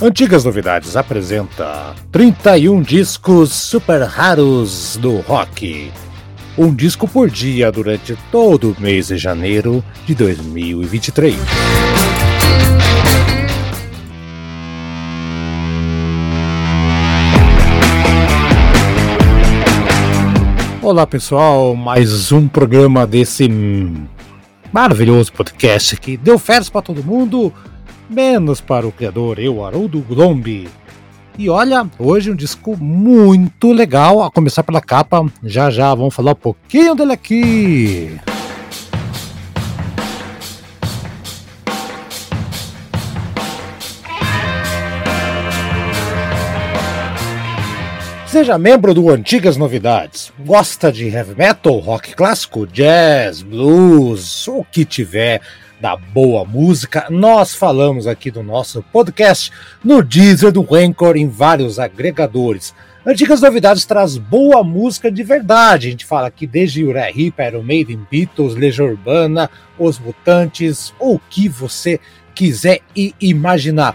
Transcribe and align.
Antigas 0.00 0.44
Novidades 0.44 0.94
apresenta 0.94 1.94
31 2.12 2.82
discos 2.82 3.50
super 3.50 4.02
raros 4.02 4.98
do 5.00 5.20
rock. 5.20 5.90
Um 6.58 6.74
disco 6.74 7.08
por 7.08 7.30
dia 7.30 7.72
durante 7.72 8.14
todo 8.30 8.72
o 8.72 8.76
mês 8.78 9.06
de 9.06 9.16
janeiro 9.16 9.82
de 10.04 10.14
2023. 10.14 11.34
Olá 20.82 21.06
pessoal, 21.06 21.74
mais 21.74 22.30
um 22.30 22.46
programa 22.46 23.06
desse 23.06 23.48
maravilhoso 24.70 25.32
podcast 25.32 25.96
que 25.96 26.18
deu 26.18 26.38
férias 26.38 26.68
para 26.68 26.82
todo 26.82 27.02
mundo 27.02 27.50
menos 28.08 28.60
para 28.60 28.86
o 28.86 28.92
criador, 28.92 29.38
eu, 29.38 29.64
Haroldo 29.64 30.00
Glombi. 30.00 30.68
E 31.38 31.50
olha, 31.50 31.86
hoje 31.98 32.30
um 32.30 32.34
disco 32.34 32.76
muito 32.76 33.70
legal, 33.72 34.22
a 34.22 34.30
começar 34.30 34.62
pela 34.62 34.80
capa. 34.80 35.26
Já 35.42 35.68
já 35.70 35.94
vamos 35.94 36.14
falar 36.14 36.32
um 36.32 36.36
pouquinho 36.36 36.94
dele 36.94 37.12
aqui. 37.12 38.18
Seja 48.26 48.58
membro 48.58 48.92
do 48.92 49.08
Antigas 49.08 49.56
Novidades. 49.56 50.30
Gosta 50.38 50.92
de 50.92 51.08
heavy 51.08 51.34
metal, 51.34 51.78
rock 51.78 52.14
clássico, 52.14 52.66
jazz, 52.66 53.40
blues, 53.40 54.46
o 54.48 54.62
que 54.64 54.84
tiver 54.84 55.40
da 55.80 55.96
boa 55.96 56.44
música, 56.44 57.06
nós 57.10 57.54
falamos 57.54 58.06
aqui 58.06 58.30
do 58.30 58.42
nosso 58.42 58.82
podcast 58.92 59.52
no 59.84 60.02
Deezer 60.02 60.52
do 60.52 60.62
Rancor 60.62 61.16
em 61.16 61.28
vários 61.28 61.78
agregadores. 61.78 62.74
Antigas 63.06 63.40
Novidades 63.40 63.84
traz 63.84 64.16
boa 64.16 64.64
música 64.64 65.12
de 65.12 65.22
verdade. 65.22 65.88
A 65.88 65.90
gente 65.90 66.04
fala 66.04 66.26
aqui 66.26 66.46
desde 66.46 66.82
Uriah 66.82 67.10
Heep, 67.10 67.38
Iron 67.40 67.62
Maiden, 67.62 68.06
Beatles, 68.10 68.54
Legião 68.54 68.88
Urbana, 68.88 69.48
Os 69.78 69.98
Mutantes, 69.98 70.92
ou 70.98 71.14
o 71.14 71.20
que 71.30 71.48
você 71.48 72.00
quiser 72.34 72.80
e 72.96 73.14
imaginar. 73.20 73.94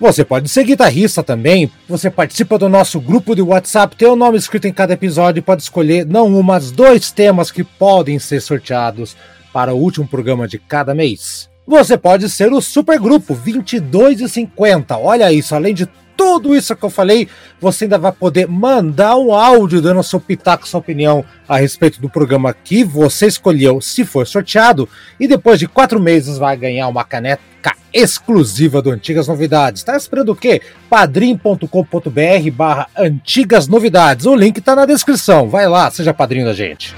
Você 0.00 0.24
pode 0.24 0.48
ser 0.48 0.64
guitarrista 0.64 1.22
também. 1.22 1.70
Você 1.86 2.10
participa 2.10 2.56
do 2.56 2.70
nosso 2.70 2.98
grupo 2.98 3.34
de 3.36 3.42
WhatsApp, 3.42 3.94
tem 3.94 4.08
o 4.08 4.16
nome 4.16 4.38
escrito 4.38 4.66
em 4.66 4.72
cada 4.72 4.94
episódio 4.94 5.40
e 5.40 5.42
pode 5.42 5.62
escolher 5.62 6.06
não 6.06 6.26
um, 6.26 6.42
mas 6.42 6.70
dois 6.70 7.12
temas 7.12 7.50
que 7.50 7.62
podem 7.62 8.18
ser 8.18 8.40
sorteados 8.40 9.14
para 9.52 9.74
o 9.74 9.78
último 9.78 10.08
programa 10.08 10.48
de 10.48 10.58
cada 10.58 10.94
mês. 10.94 11.50
Você 11.66 11.98
pode 11.98 12.30
ser 12.30 12.50
o 12.50 12.62
supergrupo 12.62 13.36
22,50. 13.36 14.98
Olha 14.98 15.30
isso, 15.30 15.54
além 15.54 15.74
de 15.74 15.86
tudo 16.16 16.56
isso 16.56 16.74
que 16.74 16.84
eu 16.84 16.90
falei, 16.90 17.28
você 17.60 17.84
ainda 17.84 17.98
vai 17.98 18.12
poder 18.12 18.48
mandar 18.48 19.16
um 19.16 19.34
áudio 19.34 19.82
dando 19.82 20.02
seu 20.02 20.18
pitaco, 20.18 20.66
sua 20.66 20.80
opinião 20.80 21.24
a 21.46 21.58
respeito 21.58 22.00
do 22.00 22.08
programa 22.08 22.54
que 22.54 22.84
você 22.84 23.26
escolheu, 23.26 23.80
se 23.80 24.04
for 24.04 24.26
sorteado, 24.26 24.88
e 25.18 25.28
depois 25.28 25.58
de 25.58 25.68
quatro 25.68 26.00
meses 26.00 26.38
vai 26.38 26.56
ganhar 26.56 26.88
uma 26.88 27.04
caneta 27.04 27.49
exclusiva 27.92 28.80
do 28.80 28.90
Antigas 28.90 29.28
Novidades. 29.28 29.82
Tá 29.82 29.96
esperando 29.96 30.32
o 30.32 30.36
quê? 30.36 30.62
padrim.com.br 30.88 32.50
barra 32.52 32.88
Antigas 32.96 33.68
Novidades. 33.68 34.26
O 34.26 34.34
link 34.34 34.60
tá 34.60 34.76
na 34.76 34.86
descrição. 34.86 35.48
Vai 35.48 35.68
lá, 35.68 35.90
seja 35.90 36.14
padrinho 36.14 36.46
da 36.46 36.52
gente. 36.52 36.94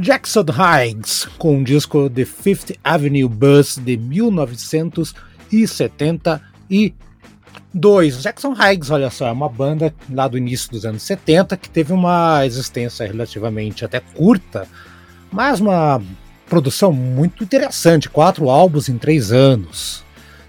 Jackson 0.00 0.44
Higgs, 0.44 1.26
com 1.38 1.56
um 1.56 1.64
disco 1.64 2.08
The 2.08 2.24
Fifth 2.24 2.70
Avenue 2.84 3.28
Bus 3.28 3.76
de 3.76 3.96
1970 3.96 6.40
2. 7.72 8.22
Jackson 8.22 8.52
Higgs, 8.52 8.92
olha 8.92 9.10
só, 9.10 9.28
é 9.28 9.32
uma 9.32 9.48
banda 9.48 9.94
lá 10.10 10.26
do 10.26 10.38
início 10.38 10.70
dos 10.70 10.84
anos 10.84 11.02
70 11.02 11.56
que 11.56 11.68
teve 11.68 11.92
uma 11.92 12.44
existência 12.44 13.06
relativamente 13.06 13.84
até 13.84 14.00
curta, 14.00 14.66
mas 15.30 15.60
uma 15.60 16.00
produção 16.48 16.92
muito 16.92 17.44
interessante. 17.44 18.08
Quatro 18.08 18.48
álbuns 18.48 18.88
em 18.88 18.98
três 18.98 19.32
anos. 19.32 20.06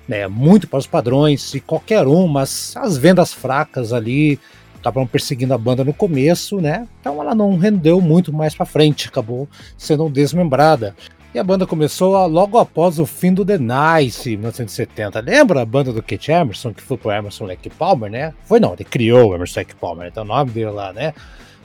Né, 0.08 0.28
muito 0.28 0.68
para 0.68 0.80
os 0.80 0.88
padrões 0.88 1.52
de 1.52 1.60
qualquer 1.60 2.08
um, 2.08 2.28
mas 2.28 2.74
as 2.76 2.98
vendas 2.98 3.32
fracas 3.32 3.94
ali 3.94 4.40
estavam 4.76 5.06
perseguindo 5.06 5.54
a 5.54 5.58
banda 5.58 5.84
no 5.84 5.94
começo, 5.94 6.60
né? 6.60 6.88
Então 7.00 7.22
ela 7.22 7.36
não 7.36 7.56
rendeu 7.58 8.02
muito 8.02 8.34
mais 8.34 8.56
para 8.56 8.66
frente, 8.66 9.08
acabou 9.08 9.48
sendo 9.78 10.10
desmembrada. 10.10 10.96
E 11.32 11.38
a 11.38 11.44
banda 11.44 11.68
começou 11.68 12.26
logo 12.26 12.58
após 12.58 12.98
o 12.98 13.06
fim 13.06 13.32
do 13.32 13.46
The 13.46 13.60
Nice, 13.60 14.28
em 14.28 14.38
1970. 14.38 15.20
Lembra 15.20 15.62
a 15.62 15.66
banda 15.66 15.94
do 15.94 16.02
Kate 16.02 16.32
Emerson, 16.32 16.74
que 16.74 16.82
foi 16.82 16.98
pro 16.98 17.12
Emerson 17.12 17.46
Lake 17.46 17.70
Palmer, 17.70 18.10
né? 18.10 18.34
Foi 18.46 18.60
não, 18.60 18.74
ele 18.74 18.84
criou 18.84 19.30
o 19.30 19.36
Emerson 19.36 19.60
Lake 19.60 19.76
Palmer, 19.76 20.08
então 20.08 20.24
o 20.24 20.28
nome 20.28 20.50
dele 20.50 20.72
lá, 20.72 20.92
né? 20.92 21.14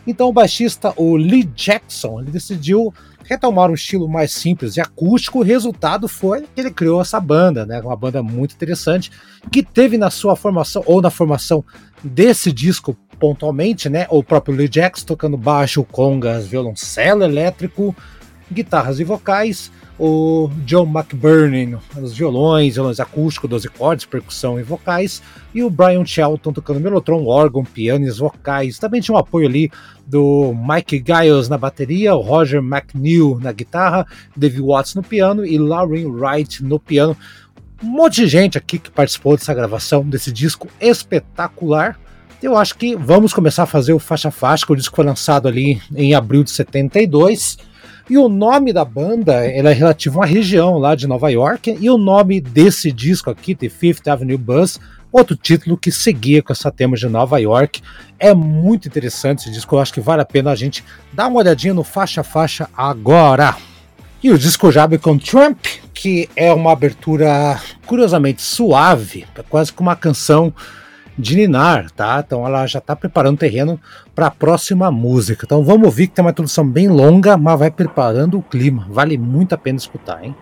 Então 0.06 0.28
o 0.28 0.32
baixista, 0.34 0.92
o 0.98 1.16
Lee 1.16 1.44
Jackson, 1.44 2.20
ele 2.20 2.30
decidiu 2.30 2.92
retomar 3.24 3.70
um 3.70 3.74
estilo 3.74 4.06
mais 4.06 4.32
simples 4.32 4.76
e 4.76 4.82
acústico. 4.82 5.38
O 5.38 5.42
resultado 5.42 6.06
foi 6.08 6.42
que 6.42 6.60
ele 6.60 6.70
criou 6.70 7.00
essa 7.00 7.18
banda, 7.18 7.64
né? 7.64 7.80
Uma 7.80 7.96
banda 7.96 8.22
muito 8.22 8.54
interessante, 8.54 9.10
que 9.50 9.62
teve 9.62 9.96
na 9.96 10.10
sua 10.10 10.36
formação, 10.36 10.82
ou 10.84 11.00
na 11.00 11.08
formação 11.08 11.64
desse 12.02 12.52
disco 12.52 12.94
pontualmente, 13.18 13.88
né? 13.88 14.06
O 14.10 14.22
próprio 14.22 14.54
Lee 14.54 14.68
Jackson 14.68 15.06
tocando 15.06 15.38
baixo, 15.38 15.82
congas, 15.84 16.46
violoncelo 16.46 17.24
elétrico, 17.24 17.96
guitarras 18.52 19.00
e 19.00 19.04
vocais, 19.04 19.70
o 19.98 20.50
John 20.64 20.86
McBurney 20.86 21.76
os 22.00 22.16
violões, 22.16 22.74
violões 22.74 22.98
acústicos, 22.98 23.48
12 23.48 23.68
cordas, 23.68 24.04
percussão 24.04 24.58
e 24.58 24.62
vocais, 24.62 25.22
e 25.54 25.62
o 25.62 25.70
Brian 25.70 26.04
Shelton 26.04 26.52
tocando 26.52 26.80
melotron, 26.80 27.24
órgão, 27.26 27.64
piano 27.64 28.06
e 28.06 28.10
vocais. 28.10 28.78
Também 28.78 29.00
tinha 29.00 29.14
um 29.14 29.18
apoio 29.18 29.46
ali 29.46 29.70
do 30.06 30.54
Mike 30.54 31.02
Giles 31.06 31.48
na 31.48 31.56
bateria, 31.56 32.14
o 32.14 32.20
Roger 32.20 32.60
McNeil 32.60 33.38
na 33.40 33.52
guitarra, 33.52 34.06
Dave 34.36 34.60
Watts 34.60 34.94
no 34.94 35.02
piano 35.02 35.44
e 35.46 35.56
Lauren 35.58 36.06
Wright 36.06 36.62
no 36.62 36.80
piano. 36.80 37.16
Um 37.82 37.86
monte 37.86 38.22
de 38.22 38.28
gente 38.28 38.58
aqui 38.58 38.78
que 38.78 38.90
participou 38.90 39.36
dessa 39.36 39.54
gravação, 39.54 40.02
desse 40.02 40.32
disco 40.32 40.68
espetacular. 40.80 41.98
Eu 42.42 42.56
acho 42.56 42.76
que 42.76 42.96
vamos 42.96 43.32
começar 43.32 43.62
a 43.62 43.66
fazer 43.66 43.92
o 43.92 43.98
faixa 43.98 44.30
faixa, 44.30 44.66
que 44.66 44.72
o 44.72 44.76
disco 44.76 44.96
foi 44.96 45.04
lançado 45.04 45.48
ali 45.48 45.80
em 45.94 46.14
abril 46.14 46.42
de 46.42 46.50
72 46.50 47.58
e 48.08 48.18
o 48.18 48.28
nome 48.28 48.72
da 48.72 48.84
banda 48.84 49.46
é 49.46 49.72
relativo 49.72 50.18
a 50.18 50.20
uma 50.20 50.26
região 50.26 50.78
lá 50.78 50.94
de 50.94 51.06
Nova 51.06 51.30
York. 51.30 51.76
E 51.80 51.88
o 51.88 51.96
nome 51.96 52.40
desse 52.40 52.92
disco 52.92 53.30
aqui, 53.30 53.54
The 53.54 53.68
Fifth 53.68 54.06
Avenue 54.06 54.36
Bus, 54.36 54.78
outro 55.10 55.34
título 55.36 55.76
que 55.76 55.90
seguia 55.90 56.42
com 56.42 56.52
essa 56.52 56.70
tema 56.70 56.96
de 56.96 57.08
Nova 57.08 57.38
York. 57.38 57.80
É 58.18 58.34
muito 58.34 58.88
interessante 58.88 59.40
esse 59.40 59.50
disco, 59.50 59.74
eu 59.74 59.80
acho 59.80 59.94
que 59.94 60.00
vale 60.00 60.20
a 60.20 60.26
pena 60.26 60.50
a 60.50 60.54
gente 60.54 60.84
dar 61.12 61.28
uma 61.28 61.38
olhadinha 61.38 61.72
no 61.72 61.84
faixa 61.84 62.20
a 62.20 62.24
faixa 62.24 62.68
agora. 62.76 63.56
E 64.22 64.30
o 64.30 64.38
disco 64.38 64.72
já 64.72 64.84
abre 64.84 64.98
com 64.98 65.18
Trump, 65.18 65.64
que 65.92 66.28
é 66.34 66.52
uma 66.52 66.72
abertura 66.72 67.60
curiosamente 67.86 68.42
suave, 68.42 69.26
quase 69.48 69.72
como 69.72 69.88
uma 69.88 69.96
canção 69.96 70.52
de 71.18 71.36
Ninar, 71.36 71.90
tá? 71.90 72.22
Então 72.24 72.46
ela 72.46 72.66
já 72.66 72.78
está 72.78 72.94
preparando 72.94 73.36
o 73.36 73.38
terreno 73.38 73.80
para 74.14 74.26
a 74.26 74.30
próxima 74.30 74.90
música. 74.90 75.44
Então 75.44 75.64
vamos 75.64 75.86
ouvir 75.86 76.08
que 76.08 76.14
tem 76.14 76.24
uma 76.24 76.30
introdução 76.30 76.68
bem 76.68 76.88
longa, 76.88 77.36
mas 77.36 77.58
vai 77.58 77.70
preparando 77.70 78.38
o 78.38 78.42
clima. 78.42 78.86
Vale 78.90 79.16
muito 79.16 79.54
a 79.54 79.58
pena 79.58 79.78
escutar, 79.78 80.24
hein? 80.24 80.34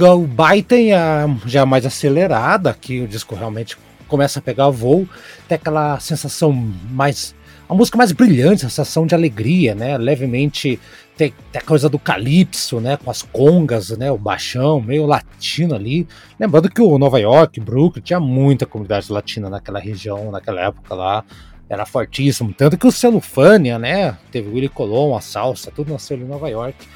Go 0.00 0.26
Bite 0.26 0.92
é 0.92 1.26
já 1.44 1.66
mais 1.66 1.84
acelerada, 1.84 2.70
aqui 2.70 3.02
o 3.02 3.06
disco 3.06 3.34
realmente 3.34 3.76
começa 4.08 4.38
a 4.38 4.42
pegar 4.42 4.70
voo, 4.70 5.06
tem 5.46 5.56
aquela 5.56 6.00
sensação 6.00 6.50
mais. 6.90 7.34
a 7.68 7.74
música 7.74 7.98
mais 7.98 8.10
brilhante, 8.10 8.62
sensação 8.62 9.06
de 9.06 9.14
alegria, 9.14 9.74
né? 9.74 9.98
Levemente 9.98 10.80
tem, 11.18 11.34
tem 11.52 11.60
a 11.60 11.62
coisa 11.62 11.86
do 11.86 11.98
calypso, 11.98 12.80
né? 12.80 12.96
Com 12.96 13.10
as 13.10 13.20
congas, 13.20 13.90
né? 13.90 14.10
O 14.10 14.16
baixão, 14.16 14.80
meio 14.80 15.04
latino 15.04 15.74
ali. 15.74 16.08
Lembrando 16.38 16.70
que 16.70 16.80
o 16.80 16.98
Nova 16.98 17.20
York, 17.20 17.60
Brooklyn, 17.60 18.02
tinha 18.02 18.18
muita 18.18 18.64
comunidade 18.64 19.12
latina 19.12 19.50
naquela 19.50 19.78
região, 19.78 20.30
naquela 20.30 20.62
época 20.62 20.94
lá. 20.94 21.22
Era 21.68 21.84
fortíssimo. 21.84 22.54
Tanto 22.54 22.78
que 22.78 22.86
o 22.86 22.90
Celufânia, 22.90 23.78
né? 23.78 24.16
Teve 24.32 24.48
Willie 24.48 24.70
Colon, 24.70 25.14
a 25.14 25.20
salsa, 25.20 25.70
tudo 25.70 25.92
nasceu 25.92 26.16
ali 26.16 26.24
em 26.24 26.28
Nova 26.28 26.48
York 26.48 26.88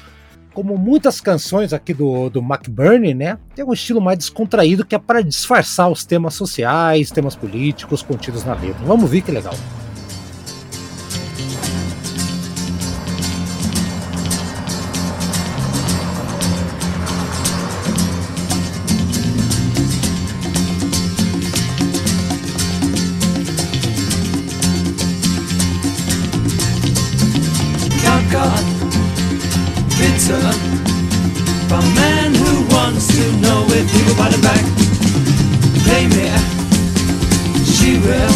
como 0.55 0.77
muitas 0.77 1.19
canções 1.19 1.73
aqui 1.73 1.93
do, 1.93 2.29
do 2.29 2.39
McBurney, 2.39 3.13
né, 3.13 3.37
tem 3.53 3.65
um 3.65 3.73
estilo 3.73 3.99
mais 3.99 4.17
descontraído 4.17 4.85
que 4.85 4.95
é 4.95 4.97
para 4.97 5.21
disfarçar 5.21 5.91
os 5.91 6.05
temas 6.05 6.33
sociais, 6.33 7.11
temas 7.11 7.35
políticos 7.35 8.01
contidos 8.01 8.45
na 8.45 8.53
letra. 8.53 8.83
Vamos 8.85 9.09
ver 9.09 9.21
que 9.21 9.31
legal. 9.31 9.53
Bitter. 30.27 30.51
For 31.69 31.75
a 31.75 31.95
man 31.95 32.33
who 32.33 32.65
wants 32.73 33.07
to 33.13 33.23
know 33.41 33.65
if 33.69 33.85
will 34.05 34.17
buy 34.17 34.29
it 34.29 34.41
back. 34.41 34.63
Play 35.85 36.07
me, 36.09 36.25
she 37.65 37.99
will. 38.01 38.35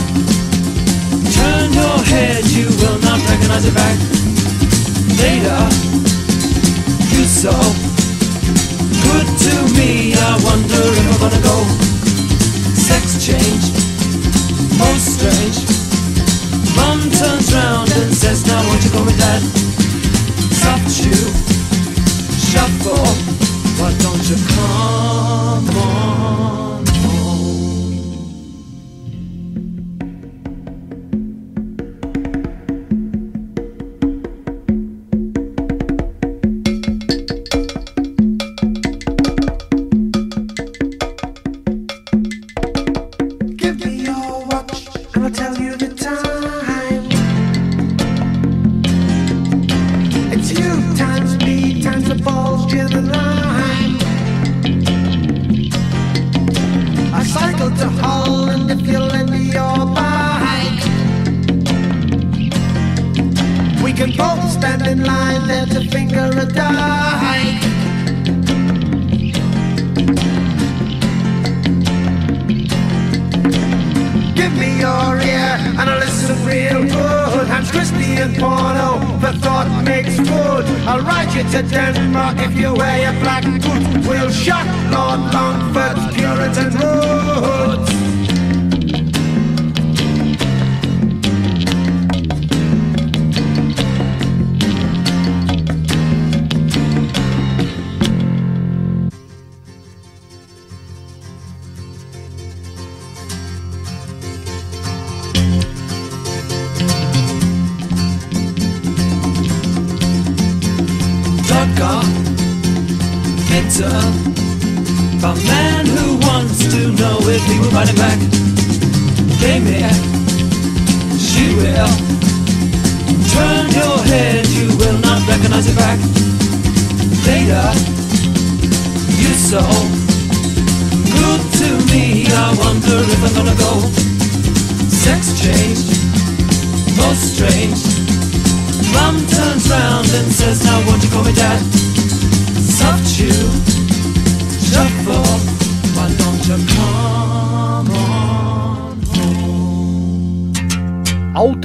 Turn 1.33 1.73
your 1.73 1.97
head, 2.05 2.45
you 2.45 2.67
will 2.81 2.99
not 3.01 3.19
recognize 3.29 3.65
it 3.65 3.73
back. 3.73 3.97
Later, 5.17 5.61
you 7.13 7.23
so 7.25 7.53
good 9.05 9.27
to 9.45 9.53
me. 9.77 10.13
I 10.13 10.37
wonder 10.45 10.83
if 10.99 11.05
I'm 11.09 11.19
gonna 11.19 11.41
go. 11.41 11.57
Sex 12.75 13.25
change, 13.25 13.65
most 14.77 15.17
strange. 15.17 15.57
Mom 16.75 16.99
turns 17.09 17.53
round 17.53 17.91
and 17.91 18.13
says, 18.13 18.45
Now 18.45 18.61
won't 18.67 18.83
you 18.83 18.91
go 18.91 19.03
with 19.03 19.17
that? 19.17 19.41
Soft 20.61 20.91
shoe, 20.91 21.28
makes 80.09 80.29
good. 80.29 80.65
I'll 80.87 81.01
ride 81.01 81.33
you 81.33 81.43
to 81.43 81.61
Denmark 81.67 82.37
if 82.39 82.57
you 82.57 82.73
wear 82.73 83.01
your 83.01 83.21
black 83.21 83.43
boots. 83.43 84.07
We'll 84.07 84.31
shut 84.31 84.65
Lord 84.91 85.19
Longford's 85.33 86.15
Puritan 86.15 86.73
roots. 86.73 87.98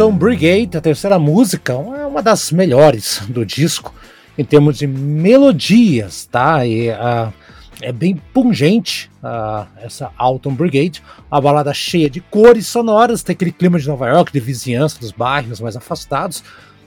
Autumn 0.04 0.18
Brigade, 0.18 0.76
a 0.76 0.82
terceira 0.82 1.18
música, 1.18 1.72
é 1.72 2.04
uma 2.04 2.20
das 2.20 2.52
melhores 2.52 3.22
do 3.26 3.44
disco 3.44 3.94
em 4.36 4.44
termos 4.44 4.76
de 4.76 4.86
melodias, 4.86 6.26
tá? 6.26 6.66
E, 6.66 6.90
uh, 6.90 7.32
é 7.80 7.90
bem 7.90 8.20
pungente 8.34 9.10
uh, 9.22 9.66
essa 9.80 10.10
Autumn 10.18 10.54
Brigade, 10.54 11.02
uma 11.30 11.40
balada 11.40 11.72
cheia 11.72 12.10
de 12.10 12.20
cores 12.20 12.66
sonoras, 12.66 13.22
tem 13.22 13.32
aquele 13.32 13.50
clima 13.50 13.78
de 13.78 13.88
Nova 13.88 14.06
York, 14.08 14.30
de 14.30 14.40
vizinhança 14.40 15.00
dos 15.00 15.10
bairros 15.10 15.58
mais 15.58 15.74
afastados, 15.74 16.44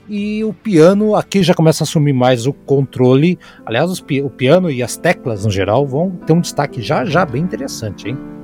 e 0.07 0.43
o 0.43 0.53
piano 0.53 1.15
aqui 1.15 1.41
já 1.41 1.55
começa 1.55 1.83
a 1.83 1.85
assumir 1.85 2.13
mais 2.13 2.45
o 2.45 2.53
controle. 2.53 3.39
Aliás, 3.65 3.89
o 3.99 4.29
piano 4.29 4.69
e 4.69 4.83
as 4.83 4.95
teclas 4.95 5.43
no 5.43 5.49
geral 5.49 5.87
vão 5.87 6.11
ter 6.11 6.33
um 6.33 6.39
destaque 6.39 6.83
já 6.83 7.03
já 7.03 7.25
bem 7.25 7.41
interessante, 7.41 8.09
hein? 8.09 8.36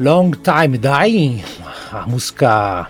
Long 0.00 0.30
Time 0.30 0.78
Dying, 0.78 1.44
a 1.92 2.06
música 2.06 2.88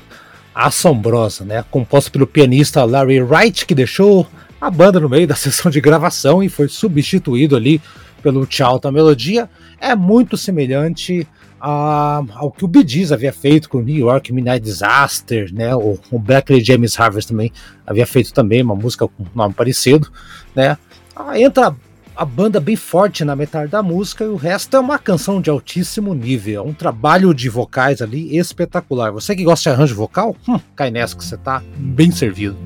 assombrosa, 0.55 1.45
né? 1.45 1.65
Composta 1.69 2.09
pelo 2.09 2.25
pianista 2.25 2.85
Larry 2.85 3.21
Wright, 3.21 3.67
que 3.67 3.75
deixou 3.75 4.25
a 4.61 4.71
banda 4.71 5.01
no 5.01 5.09
meio 5.09 5.27
da 5.27 5.35
sessão 5.37 5.73
de 5.73 5.81
gravação 5.81 6.41
e 6.41 6.49
foi 6.49 6.69
substituído 6.69 7.57
ali 7.57 7.83
pelo 8.23 8.47
Tchau 8.47 8.79
da 8.79 8.93
Melodia. 8.93 9.51
É 9.81 9.97
muito 9.97 10.37
semelhante 10.37 11.27
a, 11.61 12.23
ao 12.33 12.53
que 12.53 12.65
o 12.65 12.69
Bee 12.69 12.87
Gees 12.87 13.11
havia 13.11 13.33
feito 13.33 13.69
com 13.69 13.81
New 13.81 14.07
York 14.07 14.33
Midnight 14.33 14.65
Disaster, 14.65 15.53
né? 15.53 15.75
O, 15.75 15.99
o 16.13 16.19
Blackley 16.21 16.63
James 16.63 16.99
Harvest 17.01 17.29
também 17.29 17.51
havia 17.85 18.07
feito 18.07 18.33
também 18.33 18.63
uma 18.63 18.77
música 18.77 19.09
com 19.09 19.27
nome 19.35 19.53
parecido, 19.53 20.09
né? 20.55 20.79
Ah, 21.17 21.37
entra 21.37 21.75
a 22.21 22.25
banda 22.27 22.61
bem 22.61 22.77
forte 22.77 23.25
na 23.25 23.35
metade 23.35 23.71
da 23.71 23.83
música 23.83 24.25
e 24.25 24.27
o 24.27 24.37
resto 24.37 24.77
é 24.77 24.79
uma 24.79 24.99
canção 24.99 25.41
de 25.41 25.49
altíssimo 25.49 26.13
nível, 26.13 26.63
é 26.63 26.69
um 26.69 26.75
trabalho 26.75 27.33
de 27.33 27.49
vocais 27.49 28.03
ali 28.03 28.37
espetacular. 28.37 29.11
Você 29.11 29.35
que 29.35 29.43
gosta 29.43 29.71
de 29.71 29.75
arranjo 29.75 29.95
vocal, 29.95 30.37
hum, 30.47 30.61
cai 30.77 30.91
nessa 30.91 31.17
que 31.17 31.25
você 31.25 31.39
tá 31.39 31.63
bem 31.79 32.11
servido. 32.11 32.59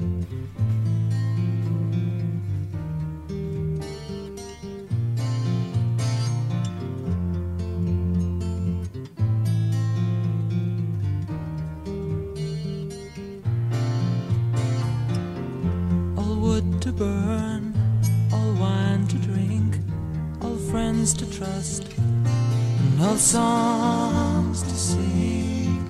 Songs 23.35 24.63
to 24.63 24.75
sing. 24.75 25.83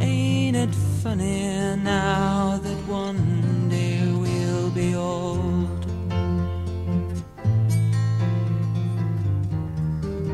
Ain't 0.00 0.56
it 0.56 0.74
funny 1.02 1.76
now 1.76 2.60
that 2.62 2.80
one 2.86 3.68
day 3.68 4.00
we'll 4.22 4.70
be 4.70 4.94
old? 4.94 5.84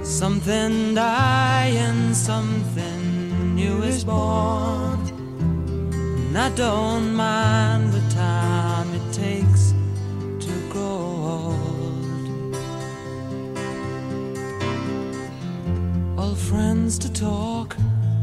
Something 0.05 0.95
dying, 0.95 2.15
something 2.15 3.55
new 3.55 3.83
is 3.83 4.05
born. 4.05 5.01
And 6.27 6.37
I 6.37 6.51
don't 6.51 7.15
mind 7.15 7.93
the 7.93 8.05
time 8.11 8.93
it 8.95 9.13
takes 9.13 9.70
friends 16.35 16.99
to 16.99 17.11
talk, 17.13 17.77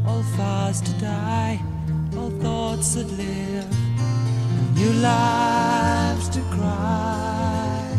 all 0.06 0.22
fires 0.36 0.80
to 0.80 0.92
die, 1.00 1.60
all 2.16 2.30
thoughts 2.40 2.94
that 2.94 3.10
live, 3.16 3.66
and 4.56 4.74
new 4.76 4.92
lives 5.00 6.28
to 6.28 6.40
cry. 6.52 7.96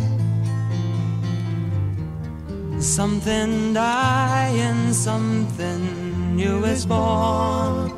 Something 2.80 3.74
dying, 3.74 4.94
something 4.94 6.36
new 6.36 6.64
is 6.64 6.86
born. 6.86 7.92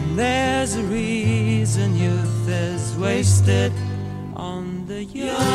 And 0.00 0.18
there's 0.18 0.76
a 0.76 0.82
reason 0.82 1.96
youth 1.96 2.48
is 2.48 2.94
wasted 2.96 3.72
on 4.36 4.86
the 4.86 5.04
young. 5.04 5.49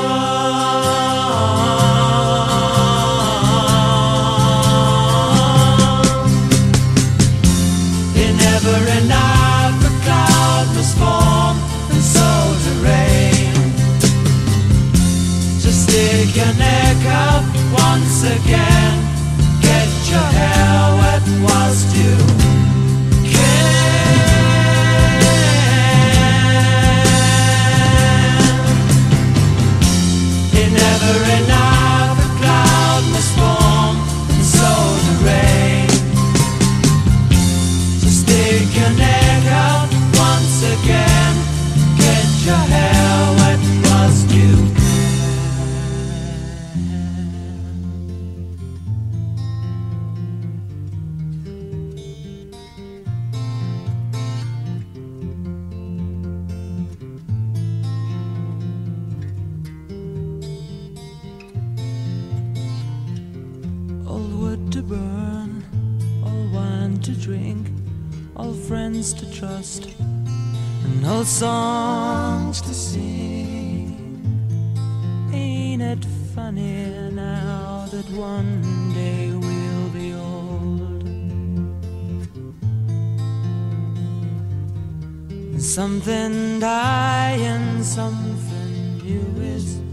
Something 86.05 86.59
dying, 86.59 87.81
something 87.81 88.97
new. 88.99 89.41
Is 89.41 89.84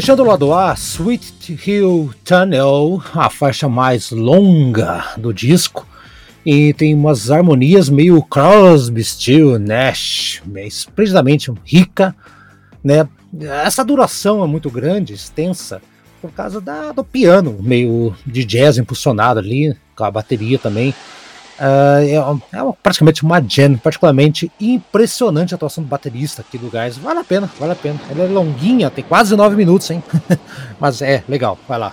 Fechando 0.00 0.22
o 0.22 0.26
lado 0.26 0.54
A, 0.54 0.72
Sweet 0.72 1.60
Hill 1.66 2.14
Tunnel, 2.24 3.02
a 3.12 3.28
faixa 3.28 3.68
mais 3.68 4.10
longa 4.10 5.04
do 5.18 5.30
disco, 5.30 5.86
e 6.44 6.72
tem 6.72 6.94
umas 6.94 7.30
harmonias 7.30 7.90
meio 7.90 8.22
Crosby, 8.22 9.04
Still, 9.04 9.58
Nash, 9.58 10.42
esplendidamente 10.64 11.52
rica, 11.66 12.16
né? 12.82 13.06
Essa 13.62 13.84
duração 13.84 14.42
é 14.42 14.46
muito 14.46 14.70
grande, 14.70 15.12
extensa, 15.12 15.82
por 16.22 16.32
causa 16.32 16.62
da, 16.62 16.92
do 16.92 17.04
piano, 17.04 17.58
meio 17.60 18.16
de 18.24 18.42
jazz 18.42 18.78
impulsionado 18.78 19.38
ali, 19.38 19.76
com 19.94 20.04
a 20.04 20.10
bateria 20.10 20.58
também. 20.58 20.94
Uh, 21.60 22.42
é, 22.52 22.58
é, 22.58 22.72
praticamente 22.82 23.22
uma 23.22 23.38
jam, 23.46 23.76
particularmente 23.76 24.50
impressionante 24.58 25.52
a 25.52 25.56
atuação 25.56 25.84
do 25.84 25.88
baterista 25.88 26.40
aqui 26.40 26.56
do 26.56 26.70
Gás. 26.70 26.96
Vale 26.96 27.18
a 27.18 27.24
pena, 27.24 27.50
vale 27.58 27.72
a 27.72 27.76
pena. 27.76 28.00
Ela 28.10 28.24
é 28.24 28.28
longuinha, 28.28 28.88
tem 28.90 29.04
quase 29.04 29.36
nove 29.36 29.56
minutos, 29.56 29.90
hein? 29.90 30.02
Mas 30.80 31.02
é 31.02 31.22
legal, 31.28 31.58
vai 31.68 31.78
lá. 31.78 31.92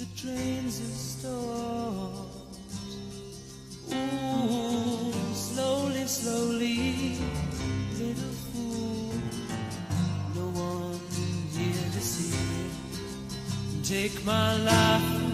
the 0.00 0.06
trains 0.16 0.78
have 0.78 0.96
stopped. 0.96 2.56
Ooh, 3.92 5.12
slowly, 5.34 6.06
slowly, 6.06 7.18
little 7.98 8.34
fool. 8.48 9.12
No 10.34 10.46
one 10.58 11.00
here 11.52 11.90
to 11.92 12.00
see. 12.00 12.32
Take 13.82 14.24
my 14.24 14.56
life. 14.62 15.29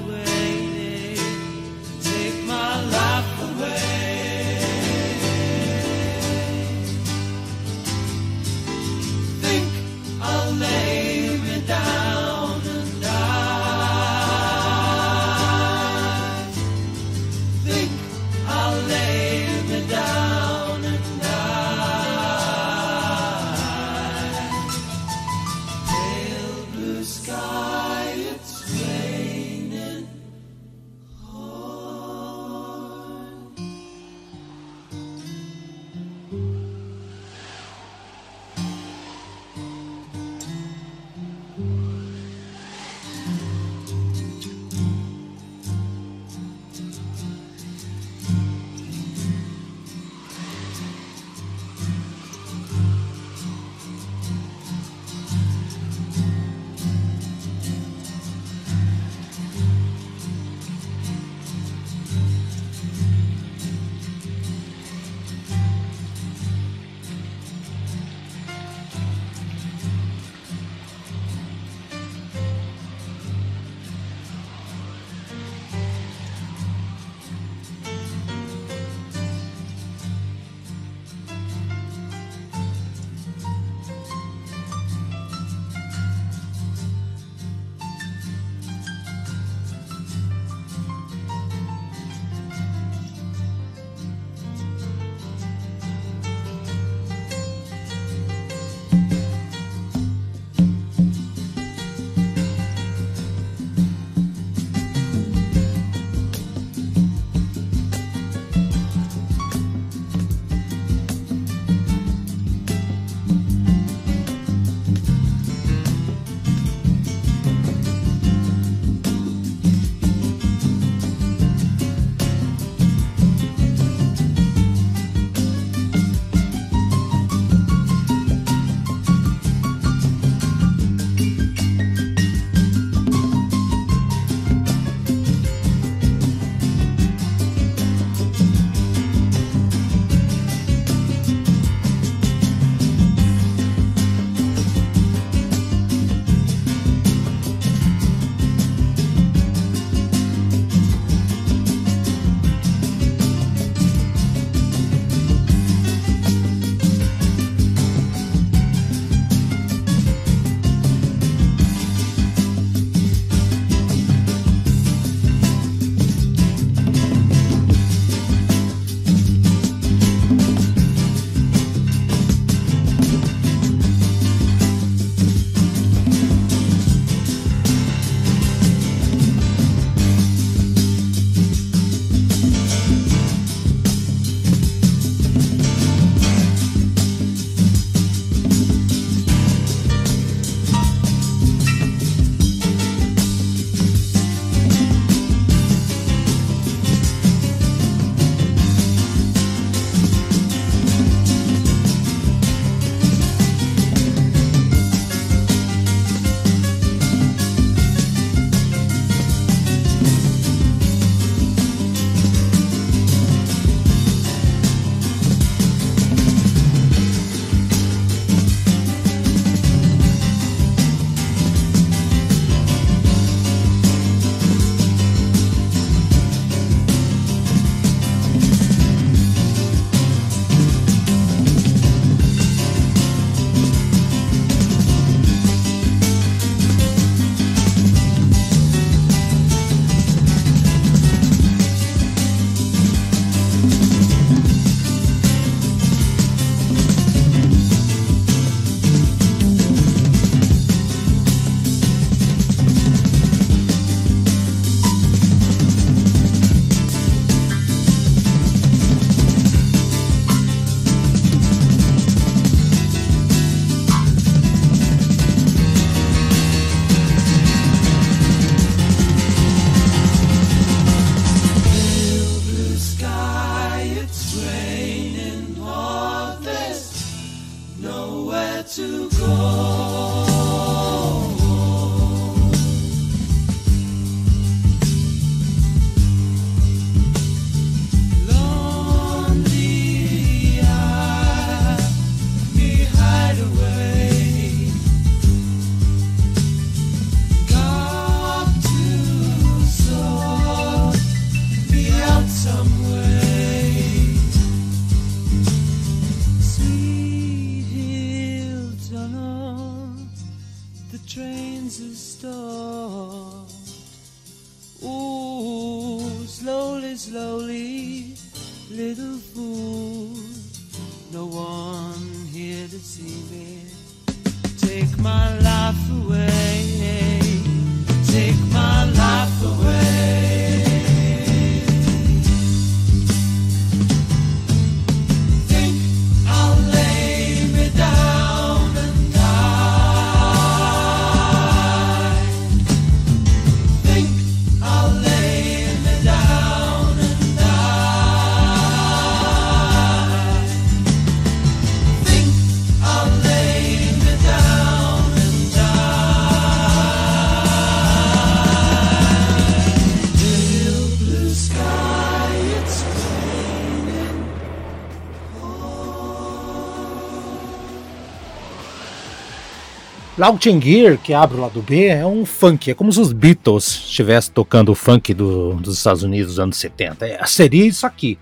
Launching 370.19 370.61
Gear, 370.63 370.97
que 370.97 371.13
abre 371.13 371.37
o 371.37 371.41
lado 371.43 371.61
B, 371.61 371.87
é 371.87 372.07
um 372.07 372.25
funk. 372.25 372.71
É 372.71 372.75
como 372.75 372.91
se 372.91 372.99
os 373.01 373.13
Beatles 373.13 373.67
estivessem 373.67 374.33
tocando 374.33 374.71
o 374.73 374.75
funk 374.75 375.13
do- 375.13 375.55
dos 375.55 375.77
Estados 375.77 376.03
Unidos 376.03 376.29
dos 376.33 376.41
anos 376.41 376.57
70. 376.57 377.07
É, 377.07 377.25
seria 377.27 377.67
isso 377.67 377.87
aqui. 377.87 378.19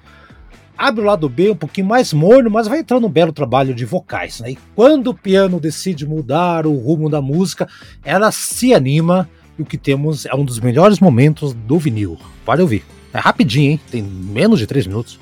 Abre 0.77 1.03
o 1.03 1.05
lado 1.05 1.29
B 1.29 1.51
um 1.51 1.57
pouquinho 1.57 1.87
mais 1.87 2.13
morno, 2.13 2.51
mas 2.51 2.67
vai 2.67 2.81
entrando 2.81 3.07
um 3.07 3.11
belo 3.11 3.33
trabalho 3.33 3.73
de 3.73 3.85
vocais. 3.85 4.41
Né? 4.41 4.51
E 4.53 4.59
quando 4.75 5.09
o 5.11 5.15
piano 5.15 5.61
decide 5.61 6.05
mudar 6.05 6.67
o 6.67 6.75
rumo 6.77 7.09
da 7.09 7.23
música, 7.23 7.69
ela 8.05 8.33
se 8.33 8.75
anima 8.75 9.29
e 9.57 9.63
o 9.63 9.65
que 9.65 9.79
temos 9.79 10.27
é 10.27 10.35
um 10.35 10.45
dos 10.45 10.59
melhores 10.59 10.99
momentos 10.99 11.55
do 11.55 11.79
vinil. 11.79 12.19
Pode 12.45 12.61
ouvir. 12.61 12.85
É 13.13 13.19
rapidinho, 13.21 13.71
hein? 13.71 13.81
Tem 13.89 14.03
menos 14.03 14.59
de 14.59 14.67
3 14.67 14.89
minutos. 14.89 15.17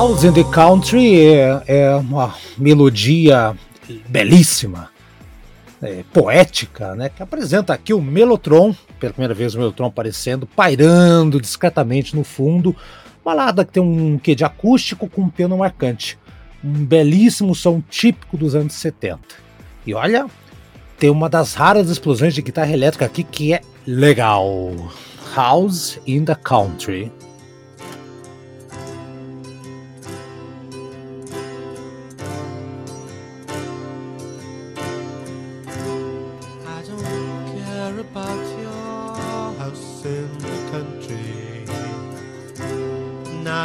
House 0.00 0.24
in 0.24 0.32
the 0.32 0.44
Country 0.44 1.26
é, 1.26 1.62
é 1.66 1.94
uma 1.94 2.34
melodia 2.56 3.54
belíssima, 4.08 4.88
é, 5.82 6.02
poética, 6.10 6.94
né, 6.94 7.10
que 7.10 7.22
apresenta 7.22 7.74
aqui 7.74 7.92
o 7.92 8.00
Melotron, 8.00 8.74
pela 8.98 9.12
primeira 9.12 9.34
vez 9.34 9.54
o 9.54 9.58
Melotron 9.58 9.88
aparecendo, 9.88 10.46
pairando 10.46 11.38
discretamente 11.38 12.16
no 12.16 12.24
fundo, 12.24 12.74
balada 13.22 13.62
que 13.62 13.72
tem 13.72 13.82
um 13.82 14.16
quê 14.16 14.34
de 14.34 14.42
acústico 14.42 15.06
com 15.06 15.20
um 15.20 15.28
piano 15.28 15.58
marcante, 15.58 16.18
um 16.64 16.82
belíssimo 16.86 17.54
som 17.54 17.82
típico 17.86 18.38
dos 18.38 18.54
anos 18.54 18.72
70. 18.72 19.20
E 19.86 19.92
olha, 19.92 20.28
tem 20.98 21.10
uma 21.10 21.28
das 21.28 21.52
raras 21.52 21.90
explosões 21.90 22.32
de 22.32 22.40
guitarra 22.40 22.72
elétrica 22.72 23.04
aqui 23.04 23.22
que 23.22 23.52
é 23.52 23.60
legal. 23.86 24.72
House 25.36 26.00
in 26.06 26.24
the 26.24 26.34
Country. 26.34 27.02
country. 27.02 27.19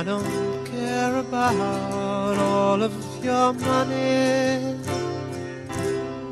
Don't 0.06 0.66
care 0.66 1.18
about 1.18 2.38
all 2.38 2.84
of 2.84 2.94
your 3.24 3.54
money. 3.54 4.78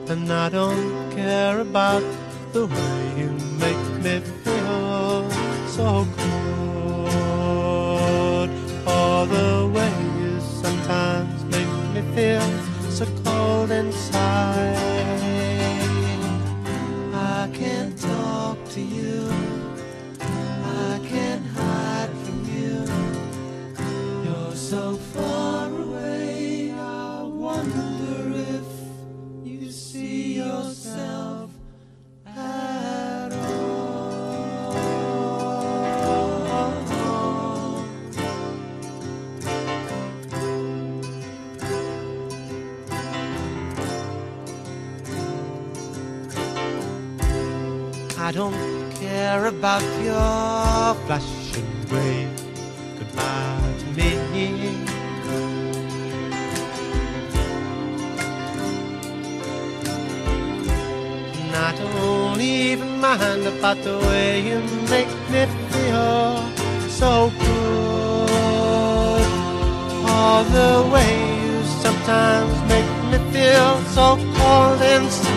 And 0.08 0.32
I 0.32 0.50
don't 0.50 1.12
care 1.12 1.60
about 1.60 2.04
the 2.52 2.68
way 2.68 3.14
you 3.18 3.32
make 3.58 3.86
me 4.04 4.20
feel 4.44 5.30
so 5.68 6.06
good. 6.18 7.30
Or 8.86 9.26
the 9.26 9.68
way 9.74 9.94
you 10.22 10.40
sometimes 10.40 11.44
make 11.46 11.74
me 11.96 12.02
feel 12.16 12.48
so 12.92 13.06
cold 13.26 13.72
inside. 13.72 14.78
I 17.16 17.50
can't 17.52 17.98
talk 18.00 18.58
to 18.74 18.82
you. 18.82 19.43
So 24.74 24.98
far 25.14 25.68
away. 25.70 26.72
I 26.72 27.22
wonder 27.22 28.32
if 28.56 28.68
you 29.44 29.70
see 29.70 30.38
yourself 30.38 31.52
at 32.26 33.32
all. 33.32 34.64
I 48.18 48.32
don't 48.32 48.92
care 48.96 49.46
about 49.46 49.84
your 50.02 50.96
flashing 51.06 51.72
gray 51.90 52.33
don't 62.34 62.42
even 62.42 63.00
mind 63.00 63.46
about 63.46 63.78
the 63.84 63.96
way 64.08 64.42
you 64.42 64.60
make 64.90 65.08
me 65.30 65.46
feel 65.70 66.36
so 66.90 67.32
good. 67.40 68.30
All 70.10 70.44
the 70.44 70.90
way 70.92 71.14
you 71.44 71.64
sometimes 71.84 72.54
make 72.68 72.90
me 73.12 73.18
feel 73.32 73.78
so 73.94 74.18
cold 74.36 74.82
inside. 74.82 75.33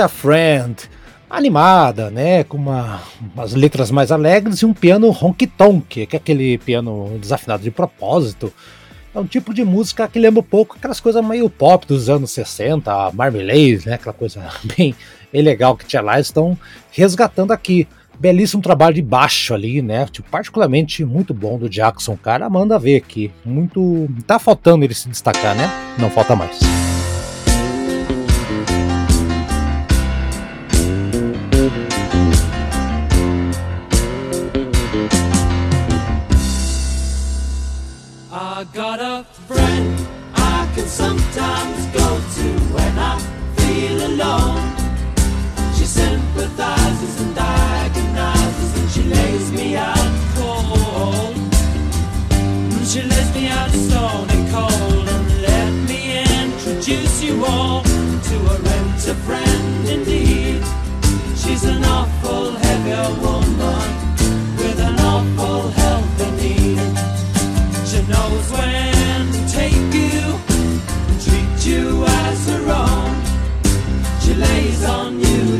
A 0.00 0.08
Friend, 0.08 0.76
animada, 1.28 2.10
né, 2.10 2.44
com 2.44 2.56
uma, 2.56 3.00
umas 3.34 3.54
letras 3.54 3.90
mais 3.90 4.12
alegres 4.12 4.60
e 4.60 4.66
um 4.66 4.72
piano 4.72 5.10
honky-tonk, 5.10 6.06
que 6.06 6.16
é 6.16 6.18
aquele 6.18 6.58
piano 6.58 7.18
desafinado 7.20 7.62
de 7.62 7.70
propósito. 7.70 8.52
É 9.14 9.18
um 9.18 9.26
tipo 9.26 9.54
de 9.54 9.64
música 9.64 10.08
que 10.08 10.18
lembra 10.18 10.40
um 10.40 10.44
pouco 10.44 10.76
aquelas 10.76 11.00
coisas 11.00 11.24
meio 11.24 11.48
pop 11.48 11.86
dos 11.86 12.08
anos 12.08 12.32
60, 12.32 12.90
a 12.90 13.12
Marmalade, 13.12 13.82
né, 13.86 13.94
aquela 13.94 14.12
coisa 14.12 14.44
bem, 14.76 14.94
legal 15.32 15.76
que 15.76 15.86
tinha 15.86 16.02
lá, 16.02 16.18
estão 16.18 16.58
resgatando 16.90 17.52
aqui. 17.52 17.86
Belíssimo 18.18 18.62
trabalho 18.62 18.94
de 18.94 19.02
baixo 19.02 19.54
ali, 19.54 19.82
né? 19.82 20.06
Tipo, 20.06 20.30
particularmente 20.30 21.04
muito 21.04 21.34
bom 21.34 21.58
do 21.58 21.68
Jackson, 21.68 22.16
cara. 22.16 22.48
Manda 22.48 22.78
ver 22.78 22.94
aqui. 22.94 23.28
Muito. 23.44 24.08
Tá 24.24 24.38
faltando 24.38 24.84
ele 24.84 24.94
se 24.94 25.08
destacar, 25.08 25.56
né? 25.56 25.68
Não 25.98 26.08
falta 26.08 26.36
mais. 26.36 26.83
Sometimes 41.34 41.86
go 41.86 42.08
to 42.36 42.48
when 42.74 42.96
I 42.96 43.18
feel 43.56 44.06
alone. 44.06 44.62
She 45.74 45.84
sympathizes 45.84 47.20
and 47.22 47.34
diagonizes 47.34 48.70
and 48.78 48.90
she 48.92 49.02
lays 49.02 49.50
me 49.50 49.76
out 49.76 50.12
cold. 50.36 51.34
Mm, 52.30 52.92
She 52.92 53.02
lays 53.02 53.30
me 53.34 53.48
out 53.48 53.70
stony 53.70 54.40
cold 54.54 55.08
and 55.16 55.42
let 55.42 55.72
me 55.90 56.00
introduce 56.44 57.22
you 57.24 57.44
all 57.44 57.82
to 57.82 58.36
a 58.54 58.56
rent 58.68 59.08
a 59.08 59.14
friend 59.26 59.88
indeed. 59.88 60.62
She's 61.36 61.64
an 61.64 61.84
awful 61.84 62.13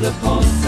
the 0.04 0.10
post. 0.20 0.63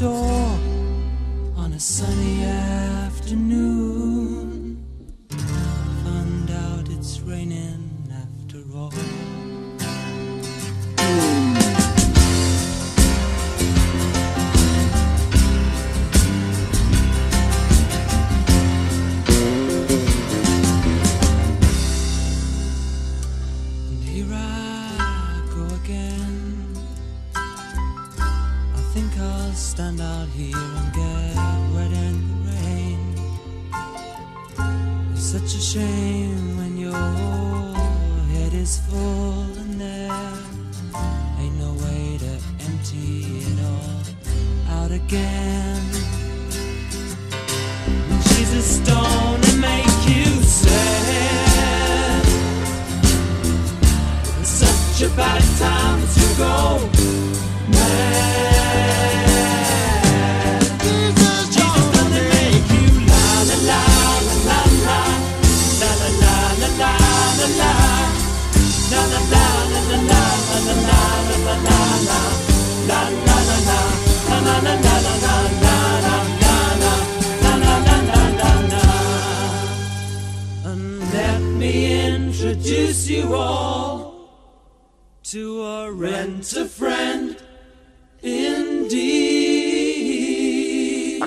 door 0.00 0.58
on 1.58 1.74
a 1.74 1.78
sunny 1.78 2.39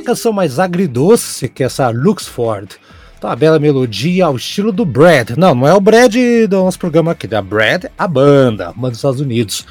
canção 0.03 0.31
mais 0.31 0.59
agridoce 0.59 1.49
que 1.49 1.63
essa 1.63 1.89
Luxford. 1.89 2.75
Tá 3.19 3.29
uma 3.29 3.35
bela 3.35 3.57
melodia 3.57 4.25
ao 4.25 4.35
estilo 4.35 4.71
do 4.71 4.85
Brad. 4.85 5.31
Não, 5.37 5.55
não 5.55 5.67
é 5.67 5.73
o 5.73 5.79
Brad 5.79 6.13
do 6.49 6.57
nosso 6.57 6.77
programa 6.77 7.13
aqui, 7.13 7.25
da 7.25 7.41
Brad, 7.41 7.85
a 7.97 8.07
banda, 8.07 8.69
a 8.69 8.73
banda 8.73 8.89
dos 8.89 8.97
Estados 8.97 9.21
Unidos. 9.21 9.65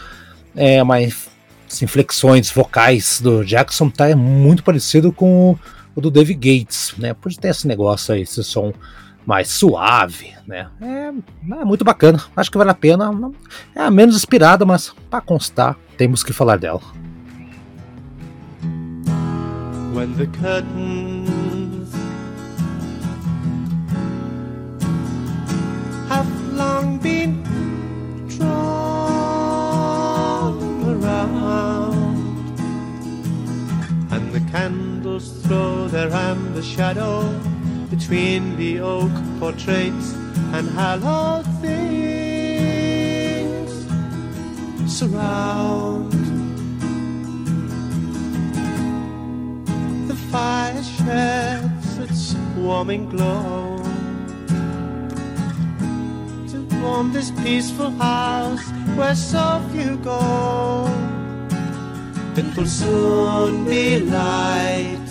É, 0.57 0.83
mas 0.83 1.29
as 1.71 1.83
inflexões 1.83 2.51
vocais 2.51 3.21
do 3.21 3.45
Jackson 3.45 3.91
tá 3.91 4.15
muito 4.17 4.63
parecido 4.63 5.13
com 5.13 5.57
o 5.95 6.01
do 6.01 6.11
Dave 6.11 6.35
Gates, 6.35 6.95
né? 6.97 7.15
Pode 7.15 7.39
ter 7.39 7.49
esse 7.49 7.69
negócio 7.69 8.15
aí, 8.15 8.23
esse 8.23 8.43
som 8.43 8.73
mais 9.27 9.49
suave, 9.49 10.33
né? 10.47 10.69
É, 10.81 11.61
é 11.61 11.65
muito 11.65 11.85
bacana, 11.85 12.23
acho 12.37 12.51
que 12.51 12.59
vale 12.59 12.71
a 12.71 12.75
pena. 12.75 13.11
É 13.75 13.81
a 13.83 13.91
menos 13.91 14.17
inspirada, 14.17 14.65
mas 14.65 14.95
para 15.11 15.21
constar, 15.21 15.77
temos 15.97 16.25
que 16.25 16.33
falar 16.33 16.57
dela. 16.57 16.81
When 19.93 20.17
the 20.17 20.27
curtains 20.29 21.93
have 26.09 26.31
long 26.55 26.99
been 26.99 27.43
drawn 28.27 28.55
around 30.95 32.59
and 34.13 34.33
the 34.33 34.41
candles 34.51 35.31
throw 35.43 35.87
their 35.89 36.11
amber 36.11 36.63
shadow 36.63 37.29
between 37.91 38.57
the 38.57 38.81
oak 38.81 39.13
portraits 39.39 40.15
and 40.55 40.71
hallowed 40.71 41.45
things 41.61 42.13
surround 44.87 46.22
fire 50.33 50.83
sheds 50.83 51.99
its 51.99 52.35
warming 52.57 53.07
glow 53.11 53.77
to 56.49 56.59
warm 56.81 57.13
this 57.13 57.31
peaceful 57.43 57.91
house 57.91 58.65
where 58.97 59.15
so 59.15 59.61
few 59.73 59.99
go. 59.99 60.89
It 62.35 62.57
will 62.57 62.67
soon 62.67 63.67
be 63.67 64.01
light. 64.01 65.09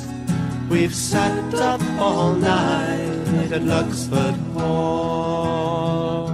We've 0.71 0.95
sat 0.95 1.53
up 1.53 1.81
all 1.99 2.33
night 2.33 3.51
at 3.53 3.61
Luxford 3.61 4.37
Hall. 4.53 6.30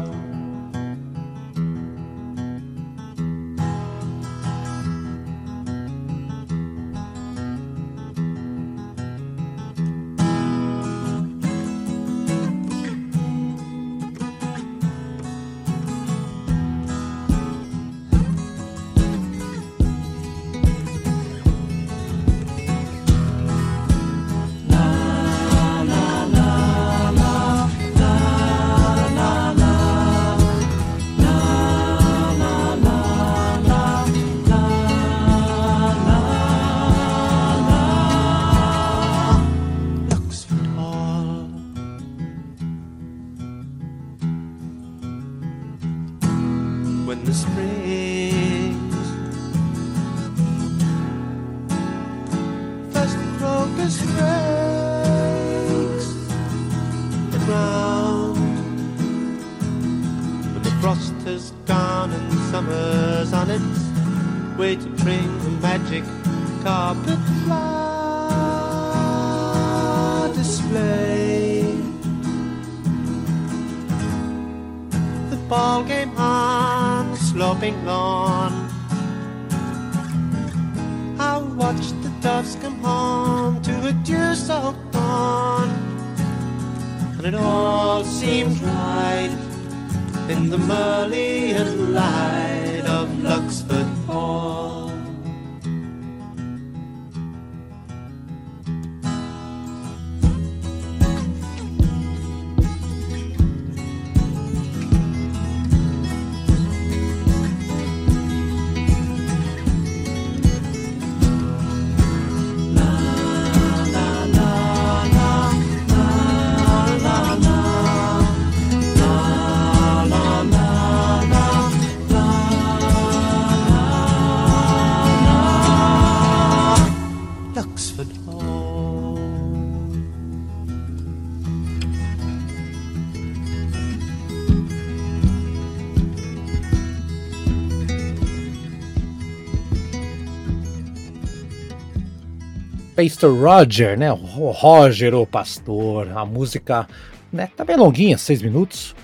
Pastor 142.97 143.31
Roger, 143.31 143.95
né? 143.95 144.09
Roger, 144.09 145.13
o 145.13 145.23
pastor, 145.23 146.09
a 146.17 146.25
música, 146.25 146.87
né? 147.31 147.47
Tá 147.55 147.63
bem 147.63 147.77
longuinha, 147.77 148.17
seis 148.17 148.41
minutos. 148.41 148.95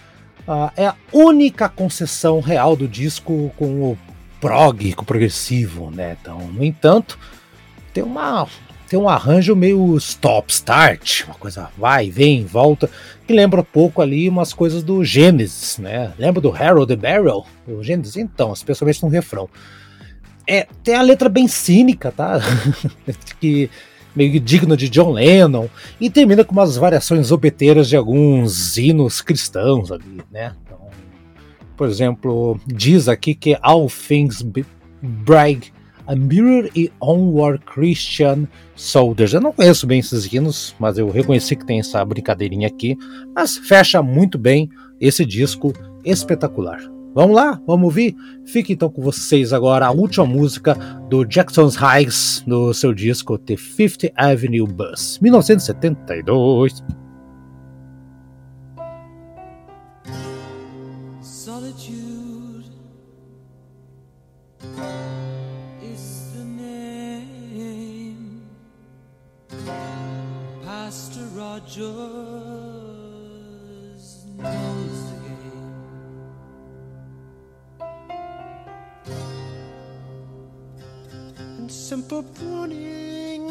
Ah, 0.47 0.73
é 0.75 0.87
a 0.87 0.95
única 1.11 1.69
concessão 1.69 2.39
real 2.39 2.75
do 2.75 2.87
disco 2.87 3.53
com 3.55 3.91
o 3.91 3.97
prog, 4.41 4.93
com 4.93 5.03
o 5.03 5.05
progressivo, 5.05 5.91
né? 5.91 6.17
Então, 6.19 6.39
no 6.39 6.63
entanto, 6.63 7.19
tem 7.93 8.03
uma 8.03 8.47
tem 8.89 8.97
um 8.97 9.07
arranjo 9.07 9.55
meio 9.55 9.95
stop-start, 9.97 11.25
uma 11.25 11.35
coisa 11.35 11.69
vai, 11.77 12.09
vem, 12.09 12.45
volta, 12.45 12.89
que 13.27 13.33
lembra 13.33 13.61
um 13.61 13.63
pouco 13.63 14.01
ali 14.01 14.27
umas 14.27 14.53
coisas 14.53 14.81
do 14.81 15.03
Genesis, 15.03 15.77
né? 15.77 16.13
Lembra 16.17 16.41
do 16.41 16.51
Harold 16.51 16.87
the 16.87 16.95
Barrel? 16.95 17.45
O 17.67 17.83
Genesis, 17.83 18.17
então, 18.17 18.53
especialmente 18.53 19.03
no 19.03 19.09
refrão. 19.09 19.47
É, 20.47 20.67
tem 20.83 20.95
a 20.95 21.01
letra 21.01 21.29
bem 21.29 21.47
cínica, 21.47 22.11
tá? 22.11 22.39
que 23.39 23.69
meio 24.15 24.39
digno 24.39 24.77
de 24.77 24.89
John 24.89 25.11
Lennon, 25.11 25.67
e 25.99 26.09
termina 26.09 26.43
com 26.43 26.53
umas 26.53 26.75
variações 26.75 27.31
obeteiras 27.31 27.89
de 27.89 27.95
alguns 27.95 28.77
hinos 28.77 29.21
cristãos 29.21 29.91
ali, 29.91 30.21
né? 30.31 30.55
Então, 30.63 30.79
por 31.75 31.87
exemplo, 31.87 32.59
diz 32.67 33.07
aqui 33.07 33.33
que 33.33 33.57
All 33.61 33.87
Things 33.87 34.45
Brag 35.01 35.71
a 36.05 36.15
Mirror 36.15 36.69
e 36.75 36.91
Onward 37.01 37.63
Christian 37.65 38.47
Soldiers. 38.75 39.33
Eu 39.33 39.41
não 39.41 39.53
conheço 39.53 39.87
bem 39.87 39.99
esses 39.99 40.31
hinos, 40.31 40.75
mas 40.77 40.97
eu 40.97 41.09
reconheci 41.09 41.55
que 41.55 41.65
tem 41.65 41.79
essa 41.79 42.03
brincadeirinha 42.03 42.67
aqui. 42.67 42.97
Mas 43.33 43.57
fecha 43.57 44.01
muito 44.01 44.37
bem 44.37 44.69
esse 44.99 45.25
disco 45.25 45.73
espetacular. 46.03 46.79
Vamos 47.13 47.35
lá, 47.35 47.61
vamos 47.67 47.85
ouvir? 47.85 48.15
Fique 48.45 48.73
então 48.73 48.89
com 48.89 49.01
vocês 49.01 49.53
agora 49.53 49.85
a 49.85 49.91
última 49.91 50.25
música 50.25 50.73
do 51.09 51.23
Jackson's 51.23 51.75
Heights 51.75 52.43
no 52.47 52.73
seu 52.73 52.93
disco 52.93 53.37
The 53.37 53.55
Fifth 53.55 54.11
Avenue 54.15 54.65
Bus, 54.65 55.19
1972. 55.21 56.83
Simple 81.93 82.23
pruning. 82.23 83.43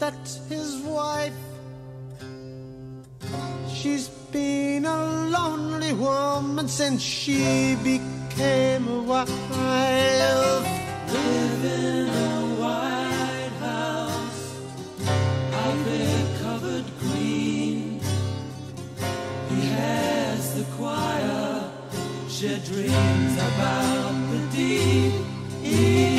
That's 0.00 0.32
his 0.48 0.70
wife. 0.78 1.40
She's 3.72 4.08
been 4.32 4.84
a 4.84 5.00
lonely 5.36 5.92
woman 5.92 6.66
since 6.66 7.00
she 7.00 7.76
became 7.84 8.88
a 8.88 9.02
wife. 9.10 9.30
Live 11.14 11.64
in 11.64 12.08
a 12.08 12.38
white 12.62 13.54
house, 13.70 14.42
out 15.62 15.78
there 15.88 16.26
covered 16.42 16.86
green. 16.98 18.00
He 19.50 19.60
has 19.78 20.40
the 20.58 20.66
choir, 20.76 21.70
she 22.28 22.48
dreams 22.70 23.34
about 23.48 24.14
the 24.32 24.40
deed. 24.56 26.17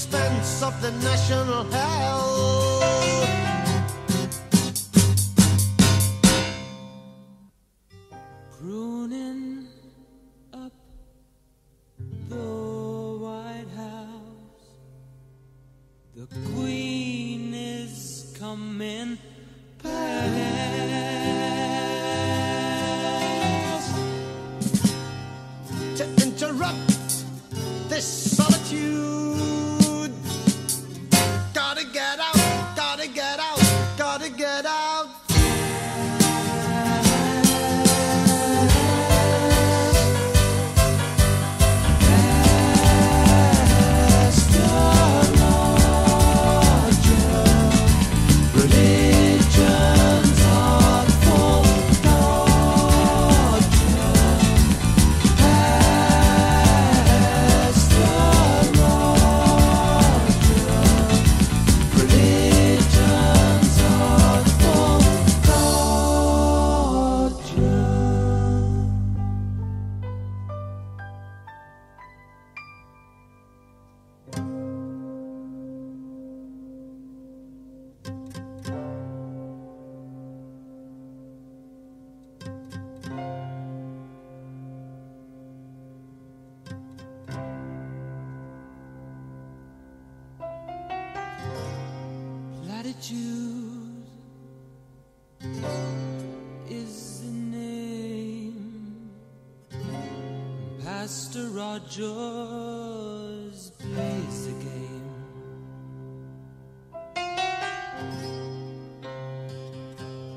Expense 0.00 0.62
of 0.62 0.80
the 0.80 0.90
national 0.92 1.64
health. 1.64 2.84
Pruning 8.58 9.66
up 10.54 10.72
the 12.30 13.18
White 13.24 13.70
House, 13.76 14.68
the 16.16 16.26
Queen 16.54 17.52
is 17.52 18.34
coming 18.38 19.18
Rogers 101.82 103.72
plays 103.78 104.46
the 104.46 104.52
game. 104.64 105.10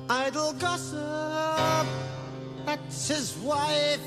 Idle 0.09 0.53
gossip, 0.53 1.87
that's 2.65 3.07
his 3.07 3.35
wife. 3.37 3.99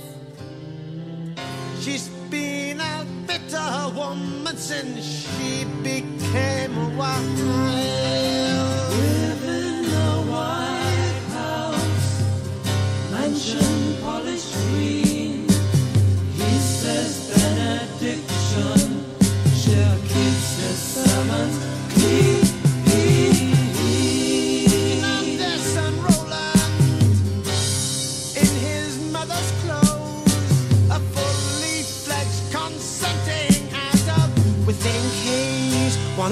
She's 1.80 2.09
been 2.30 2.80
a 2.80 3.07
bitter 3.26 3.91
woman 3.95 4.57
since 4.57 5.05
she 5.05 5.64
became 5.82 6.76
a 6.76 6.89
wife. 6.97 8.26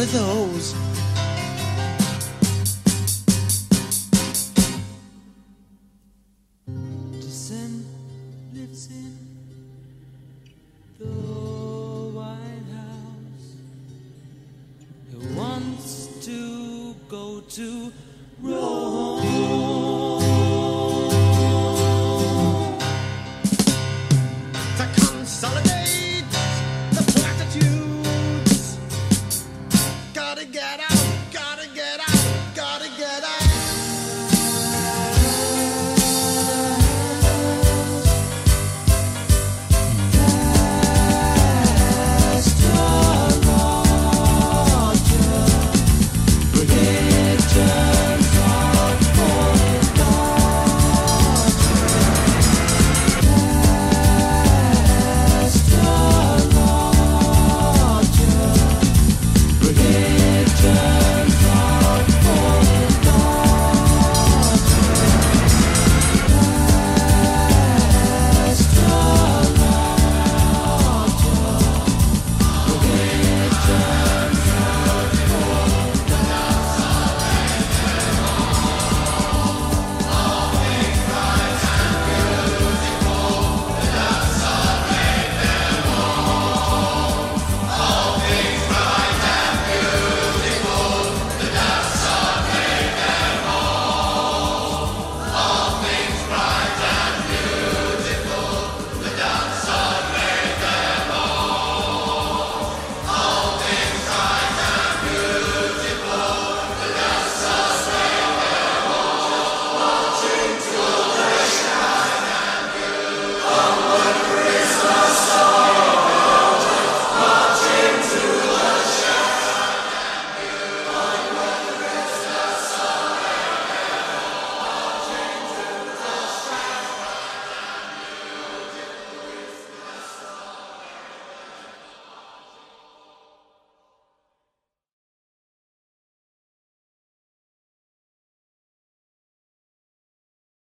with 0.04 0.12
those. 0.12 0.83